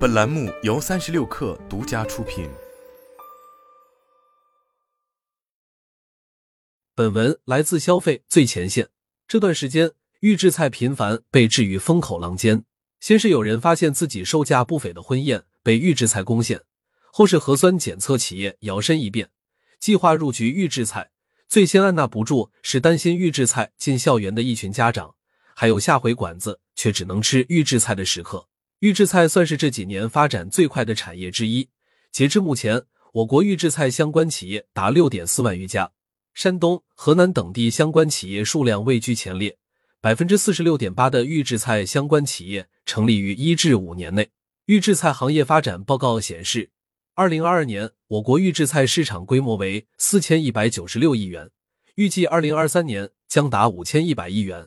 [0.00, 2.48] 本栏目由三十六氪独家出品。
[6.94, 8.88] 本文来自消费最前线。
[9.28, 12.64] 这段时间，预制菜频繁被置于风口浪尖。
[12.98, 16.62] 先是有人发现自己售价不菲的婚宴被预制菜攻陷，
[17.12, 19.28] 后是核酸检测企业摇身一变，
[19.78, 21.10] 计划入局预制菜。
[21.46, 25.14] 最先按捺不住是担心预制菜进校园的一群家长，
[25.54, 28.46] 还有下回馆子却只能吃预制菜的食客。
[28.80, 31.68] 预制菜算是这几年发展最快的产业之一。
[32.10, 35.92] 截至目前，我国预制菜相关企业达六点四万余家，
[36.32, 39.58] 山东、河南等地相关企业数量位居前列。
[40.00, 44.30] 百分之四十六点八的预制菜相关企业成立于一至五年内。
[44.64, 46.70] 预制菜行业发展报告显示，
[47.14, 51.50] 二零二二年我国预制菜市场规模为四千一百九十六亿元，
[51.96, 54.66] 预计二零二三年将达五千一百亿元，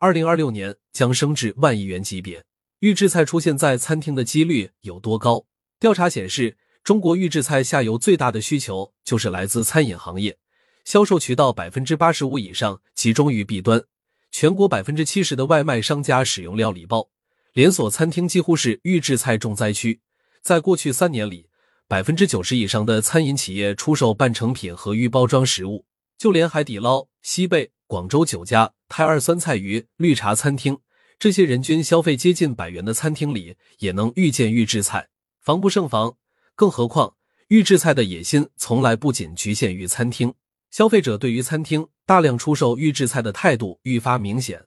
[0.00, 2.44] 二零二六年将升至万亿元级别。
[2.82, 5.46] 预制菜出现在餐厅的几率有多高？
[5.78, 10.36] 调查显示，中国预制菜下游最大的需求就是来自餐饮行业，
[10.84, 13.84] 销售渠道百分之八十五以上集中于 B 端。
[14.32, 17.08] 全国百分之七十的外卖商家使用料理包，
[17.52, 20.00] 连锁餐厅几乎是预制菜重灾区。
[20.42, 21.48] 在过去三年里，
[21.86, 25.86] 百分之九十以上的餐饮企业出售半成品和预包装食物，
[26.18, 30.76] 就连海底捞、西贝、广州酒家、泰二酸菜鱼、绿茶餐厅。
[31.22, 36.16] 这些人均消费接近百元的餐厅里，也能遇见预制菜，防不胜防。
[36.56, 37.14] 更何况，
[37.46, 40.34] 预制菜的野心从来不仅局限于餐厅。
[40.72, 44.64] 消费者对于餐厅大量出售预制菜的态度愈发明显，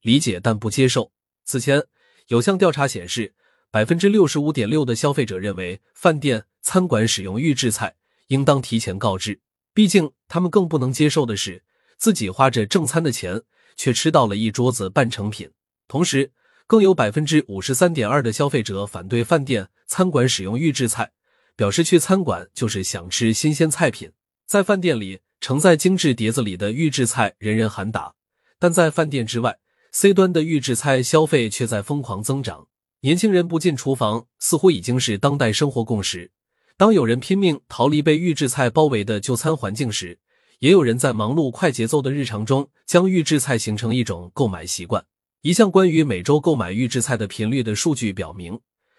[0.00, 1.10] 理解但不接受。
[1.44, 1.82] 此前
[2.28, 3.34] 有项调查显示，
[3.72, 7.96] 百分之六十五点六的消费者认为饭店餐馆使用预制菜
[8.28, 9.40] 应当提前告知，
[9.74, 11.64] 毕竟他们更不能接受的是
[11.98, 13.42] 自己花着正餐的钱，
[13.74, 15.50] 却吃到了一桌子半成品。
[15.88, 16.32] 同时，
[16.66, 21.12] 更有百分之五十三点二的消费者反对饭店餐馆使用预制菜，
[21.54, 24.10] 表示去餐馆就是想吃新鲜菜品。
[24.46, 28.14] 在饭店里，盛在精致碟子里的预制菜人人喊打，
[28.58, 29.58] 但在饭店之外
[29.92, 32.66] ，C 端的预制菜消费却在疯狂增长。
[33.02, 36.32] 年轻人不进厨房，似乎已经是当代生活共识。
[36.76, 40.18] 当有人拼命逃离被预制菜包围的就餐环境时，
[40.58, 45.04] 也有人在忙碌快节奏的日常中，将预制菜形成一种购买习惯。
[45.46, 48.58] 一项关于每周购买预制菜的频率的数据表明，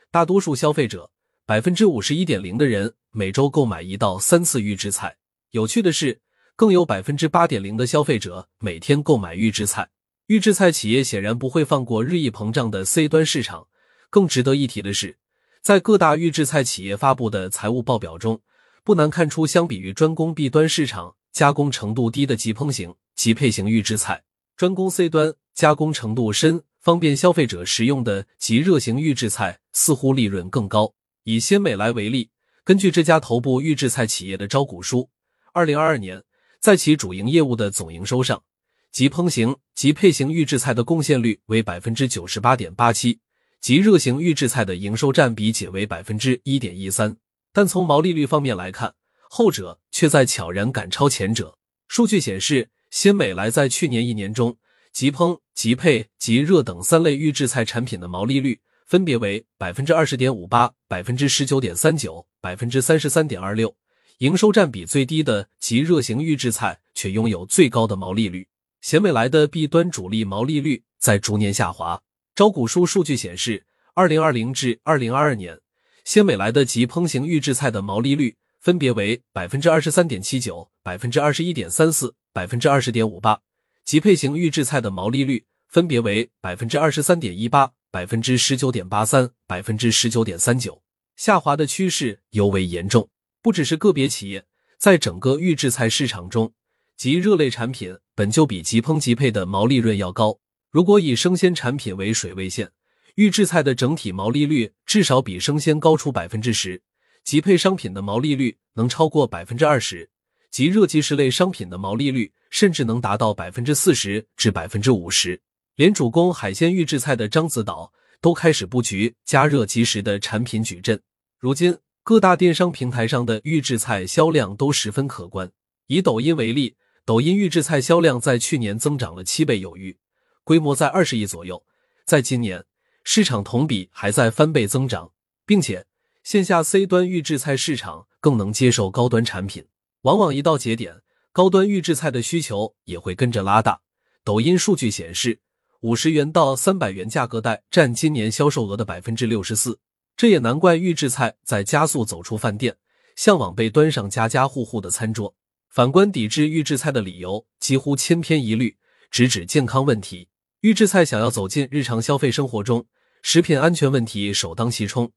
[0.09, 1.12] 大多数消费者
[1.46, 5.18] 百分之五十一点零的人每周购买一到三次预制菜。
[5.52, 6.22] 有趣的是，
[6.56, 9.90] 更有百分之八点零的消费者每天购买预制菜。
[10.28, 13.68] 预制菜企业显然不会放过日益膨胀的 C 端市场。
[14.09, 15.18] 更值得一提的是，
[15.62, 18.40] 在各大预制菜企业发布的财务报表中，
[18.85, 24.24] 不难看出，相比于专攻 B 端市场、加工程度低的即烹型、即配型预制菜，
[24.56, 25.35] 专攻 C 端。
[25.57, 30.94] 加工程度深、方便消费者食用的即热型预制菜似乎利润更高。
[31.23, 32.29] 以鲜美来为例，
[32.63, 35.09] 根据这家头部预制菜企业的招股书，
[35.53, 36.23] 二零二二年
[36.59, 38.44] 在其主营业务的总营收上，
[38.91, 43.19] 即烹型、即配型预制菜的贡献率为百分之九十八点八七，
[43.59, 47.17] 即热型预制菜的营收占比仅为百分之一点一三。
[47.51, 48.94] 但从毛利率方面来看，
[49.28, 51.57] 后者却在悄然赶超前者。
[51.88, 54.56] 数据显示，鲜美来在去年一年中。
[54.97, 63.75] 即烹、即配、即热等三类预制菜产品的毛利率分别为百分之二十点五八、百分之十九点三九、百分之三十三点二六。
[64.18, 68.47] 营收占比最低的即热型预制菜却拥有最高的毛利率。
[68.81, 72.02] 鲜美来的 B 端主力毛利率在逐年下滑。
[72.34, 75.59] 招股书数据显示，二零二零至二零二二年，
[76.06, 83.40] 鲜美来的即烹型预制菜的毛利率分别为百分之二十三点七九、百分之二十一点三四、百分之二十点五八。
[83.88, 90.84] 即配型预制菜的毛利率分别为百分之二十三点一八、百分之十九点八三、百分之十九点三九，
[91.16, 93.08] 下滑的趋势尤为严重。
[93.42, 94.46] 不只是个别企业，
[94.78, 96.52] 在整个预制菜市场中，
[96.97, 100.38] 即热类产品本就比即烹即配的毛利润要高。
[100.70, 102.70] 如果以生鲜产品为水位线，
[103.16, 106.82] 预制菜的整体毛利率至少比生鲜高出百分之十，
[107.23, 110.09] 即配商品的毛利率能超过百分之二十。
[110.52, 115.41] 即热即食类商品的毛利率甚至能达到百分之四十至百分之五十，
[115.76, 117.91] 连主攻海鲜预制菜的獐子岛
[118.22, 121.02] 都开始布局加热即食的产品矩阵。
[121.40, 125.52] 如今，各大电商平台上的预制菜销量都十分可观。
[125.88, 129.97] 以抖音为例，抖音预制菜销量在去年增长了七倍有余，
[130.44, 131.64] 规模在二十亿左右。
[132.05, 132.64] 在今年，
[133.03, 135.11] 市场同比还在翻倍增长，
[135.46, 135.85] 并且
[136.23, 139.66] 线下 C 端预制菜市场更能接受高端产品。
[140.02, 141.02] 往往一到节点，
[141.37, 143.79] 高端预制菜的需求也会跟着拉大。
[144.23, 145.39] 抖音数据显示，
[145.81, 149.78] 五十元到三百元价格带占今年销售额的百分之六十四。
[150.16, 152.75] 这也难怪预制菜在加速走出饭店，
[153.16, 155.35] 向往被端上家家户户的餐桌。
[155.69, 158.75] 反观抵制预制菜的理由几乎千篇一律，
[159.11, 160.29] 直指健康问题。
[160.61, 162.87] 预制菜想要走进日常消费生活中，
[163.22, 165.11] 食品安全问题首当其冲。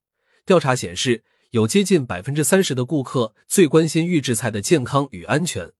[0.44, 5.72] 调查显示，有接近百分之三十的顾客最关心预制菜的健康与安全，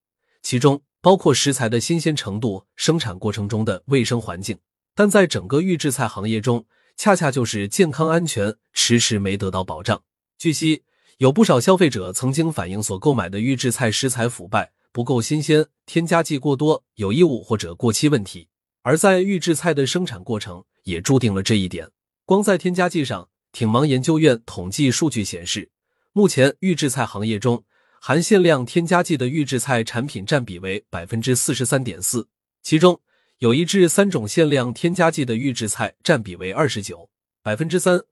[0.43, 4.59] 其中包括食材的新鲜程度、生产过程中的卫生环境。
[4.95, 6.67] 但在整个预制菜行业中，
[6.97, 10.03] 恰恰就是健康安全迟迟没得到保障。
[10.37, 10.83] 据悉，
[11.19, 18.49] 有不少消费者曾经反映所购买的预制菜食材腐败、不够新鲜、添加剂过多、有异物或者过期问题。
[18.83, 21.91] 而在预制菜的生产过程也注定了这一点。
[22.25, 25.71] 光在添加剂上，挺芒研究院统计数据显示，
[26.13, 27.65] 目前预制菜行业中
[28.03, 32.27] 含限量添加剂的预制菜产品占比为百分之四十三点四，
[32.63, 33.01] 其中。
[33.41, 37.09] 有一至三种限量添加剂的预制菜占比为二十九
[37.43, 38.03] 百分之三，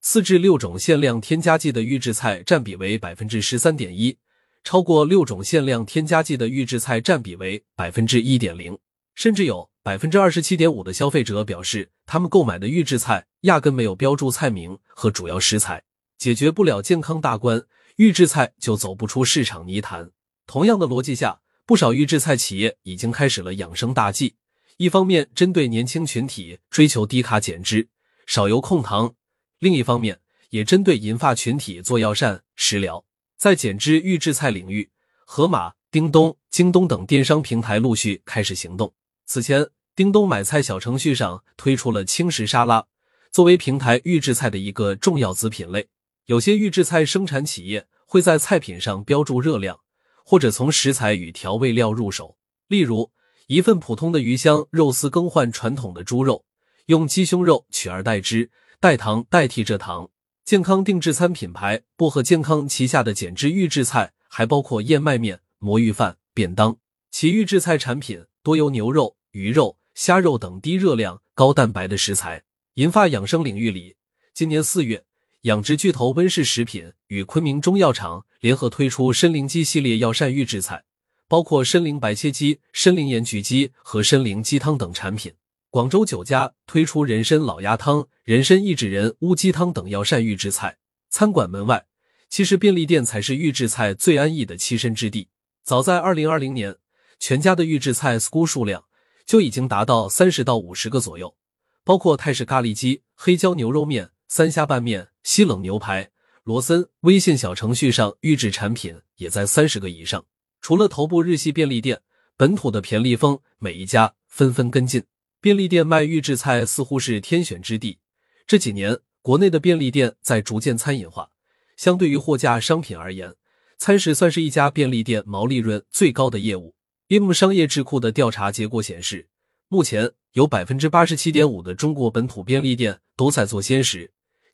[0.00, 4.16] 四至六种限量添加剂的预制菜占比为百分之十三点一，
[4.64, 8.78] 超过六种限量添加剂的预制菜占比为百分之一点零，
[9.14, 15.82] 甚至有百分之二十七点五的消费者表示，他们购买的预制菜压根没有标注菜名和主要食材，
[16.16, 17.62] 解决不了健康大关，
[17.98, 20.12] 预制菜就走不出市场泥潭。
[20.46, 24.36] 同样的逻辑下，不少预制菜企业已经开始了养生大计。
[24.76, 27.88] 一方面针对年轻群体追求低卡减脂、
[28.24, 29.12] 少油控糖，
[29.58, 33.04] 另一方面也针对银发群体做药膳食疗。
[33.36, 34.92] 在减脂预制菜领域，
[35.26, 38.94] 盒马、叮咚、京东等电商平台陆续开始行动。
[39.26, 39.66] 此前，
[39.96, 42.86] 叮咚买菜小程序上推出了轻食沙拉，
[43.32, 45.88] 作为平台预制菜的一个重要子品类。
[46.28, 49.80] 有些预制菜生产企业会在菜品上标注热量，
[50.26, 52.36] 或者从食材与调味料入手，
[52.68, 53.10] 例如。
[53.46, 56.44] 一份普通的鱼香肉丝更换传统的猪肉，
[56.84, 60.10] 用鸡胸肉取而代之，代糖代替蔗糖。
[60.44, 66.76] 健康定制餐品牌薄荷健康旗下的减脂预制菜还包括燕麦面、魔芋饭、便当。
[67.10, 72.44] 其预制菜产品多由牛肉、鱼肉、虾肉等低热量、高蛋白的食材。
[72.74, 73.96] 银发养生领域里，
[74.34, 75.02] 今年四月，
[75.42, 80.84] 养殖巨头温氏食品与昆明中药厂联合推出参苓鸡系列药膳预制菜。
[81.28, 85.34] 包括参苓白切鸡、参苓盐焗鸡和参苓鸡汤等产品。
[85.68, 90.78] 广州酒家推出人参老鸭汤、人参益智仁乌鸡汤等药膳预制菜。
[91.10, 91.84] 餐馆门外，
[92.30, 95.28] 其实便利店才是预制菜最安逸的栖身之地。
[95.62, 96.76] 早在二零二零年，
[97.20, 98.84] 全家的预制菜 SKU 数量
[99.26, 101.36] 就已经达到三十到五十个左右，
[101.84, 106.10] 包括泰式咖喱鸡、黑椒牛肉面、三虾拌面、西冷牛排。
[106.44, 110.24] 罗森微信小程序上预制产品也在三十个以上。
[110.60, 112.00] 除了头部日系便利店，
[112.36, 115.02] 本土的便利蜂每一家纷纷跟进。
[115.40, 117.98] 便利店卖预制菜似乎是天选之地。
[118.46, 121.30] 这几年，国内的便利店在逐渐餐饮化。
[121.76, 123.34] 相对于货架商品而言，
[123.78, 126.74] 餐食算是一家便利店毛利润最高的业务。
[127.08, 129.28] im 商业智库的调查结果显示，
[129.68, 134.10] 目前有百分之八十七点五的中国本土便利店都在做鲜食，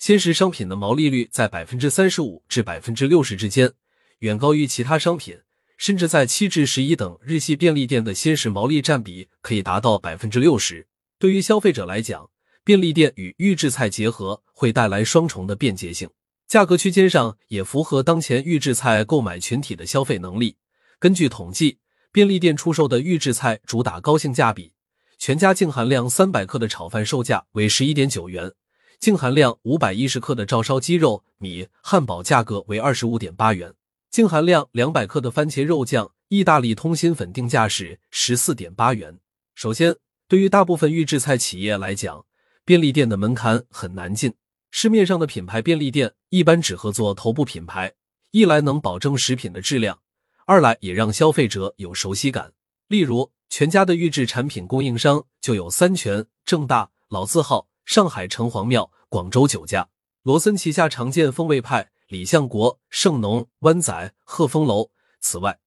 [0.06, 3.72] 鲜食商品的毛利率在百分之三十五至百分之六十之间，
[4.18, 5.38] 远高于其他商品。
[5.78, 10.86] 甚至在七至十一等日系便利店的鲜食毛利占比可以达到百分之六十。
[11.18, 12.28] 对于消费者来讲，
[12.62, 16.10] 便利店与预制菜结合会带来双重的便捷性，
[16.46, 20.58] 价格区间上也符合当前预制菜购买群体的消费能力。
[20.98, 21.78] 根据统计，
[22.12, 24.74] 便利店出售的预制菜主打高性价比，
[25.16, 28.52] 全家净含量三百克的炒饭售价为十一点九元，
[29.00, 33.74] 净含量五百一十克的照烧鸡肉米汉堡价格为二十五点八元。
[34.10, 39.18] 净含量两百克的番茄肉酱意大利通心粉定价是十四点八元。
[39.54, 39.96] 首先，
[40.28, 42.24] 对于大部分预制菜企业来讲，
[42.64, 44.34] 便利店的门槛很难进。
[44.70, 47.92] 市面上的品牌便利店一般只合作头部品牌，
[48.30, 50.00] 一来能保证食品的质量，
[50.46, 52.52] 二来也让消费者有熟悉感。
[52.88, 59.88] 例如，全家的预制产品供应商就有三全、正大、老字号、上海城隍庙、广州酒家。
[60.22, 61.90] 罗森旗下常见风味派。
[62.08, 64.90] 李相国、盛农、湾仔、鹤峰楼。
[65.20, 65.58] 此外，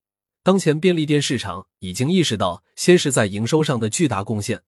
[0.43, 4.61] 当前便利店市场已经意识到鲜食在营收上的巨大贡献，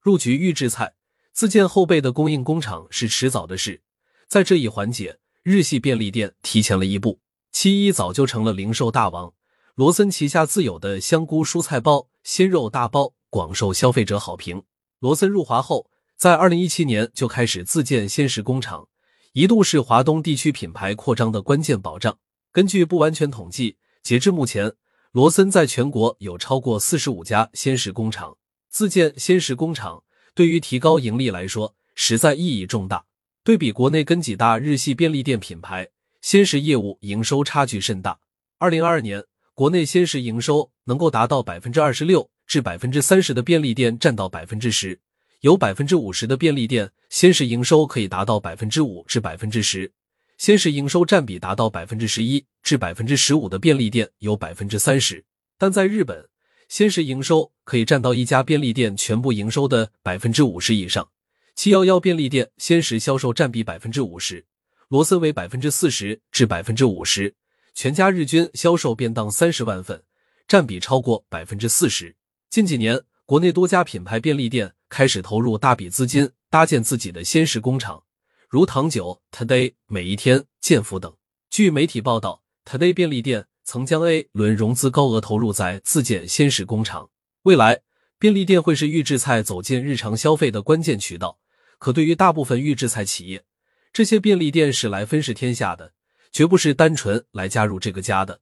[0.00, 0.94] 入局预制菜、
[1.32, 3.82] 自建后备的供应工厂是迟早的事。
[4.28, 7.18] 在这一环节，日系便利店提前了一步，
[7.50, 9.34] 七一早就成了零售大王。
[9.74, 14.62] 罗森旗下自有的香菇蔬菜包、鲜肉大包广受消费者好评。
[15.00, 18.88] 罗森入华后，在二零一七年就开始自建鲜食工厂。
[19.34, 22.18] 一度是华东地区品牌扩张的关键保障。
[22.50, 24.72] 根据不完全统计，截至目前，
[25.12, 28.38] 罗森在全国有超过四十五家鲜食工厂。
[28.70, 30.02] 自建鲜食工厂
[30.34, 33.04] 对于提高盈利来说，实在意义重大。
[33.44, 35.86] 对比国内跟几大日系便利店品牌，
[36.22, 38.18] 鲜食业务营收差距甚大。
[38.56, 44.98] 二零二二年，国内鲜食营收能够达到百分之二十六至百分之三十的便利店占到百分之十，
[45.40, 49.92] 有百分之五十的便利店鲜食营收可以达到百分之五至百分之十，
[50.38, 55.24] 鲜食营收占比达到百分之十一至百分之十五的便利店有百分之三十。
[55.58, 56.28] 但在日本，
[56.68, 61.08] 鲜食营收可以占到一家便利店全部营收的百分之五十以上。
[61.54, 64.44] 七幺幺便利店鲜食销售占比百分之五十，
[64.88, 67.34] 罗森为百分之四十至百分之五十，
[67.74, 70.02] 全家日均销售便当三十万份，
[70.48, 72.16] 占比超过百分之四十。
[72.50, 78.04] 近几年，国内多家品牌便利店开始投入大笔资金搭建自己的鲜食工厂，
[78.48, 81.14] 如糖酒、Today、每一天、健福等。
[81.50, 87.10] 据媒体报道，Today 便利店曾将 A 轮融资高额投入在自建鲜食工厂，
[87.42, 87.80] 未来
[88.18, 91.38] 便利店会是预制菜走进日常消费的关键渠道。
[91.78, 93.44] 可对于大部分预制菜企业，
[93.92, 95.92] 这些便利店是来分食天下的，
[96.32, 98.40] 绝不是单纯来加入这个家的。